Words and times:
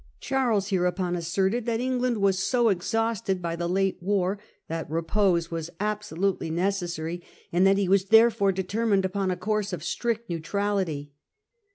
Charles 0.19 0.69
hereupon 0.69 1.15
asserted 1.15 1.67
that 1.67 1.79
England 1.79 2.17
was 2.17 2.39
so 2.41 2.69
exhausted 2.69 3.39
by 3.39 3.55
Re'ection 3.55 3.61
of 3.71 3.77
* 3.77 3.77
ate 3.77 3.97
war 4.01 4.35
^ 4.37 4.39
at 4.67 4.89
re 4.89 5.03
P 5.03 5.19
ose 5.19 5.51
was 5.51 5.69
absolutely 5.79 6.49
neces 6.49 6.53
French° 6.53 6.59
n 6.59 6.71
° 6.87 6.89
sary, 6.89 7.21
and 7.53 7.67
that 7.67 7.77
he 7.77 7.87
was 7.87 8.05
therefore 8.05 8.51
determined 8.51 9.03
Uance. 9.03 9.09
upon 9.09 9.29
a 9.29 9.37
course 9.37 9.71
of 9.71 9.83
strict 9.83 10.27
neutrality. 10.27 11.11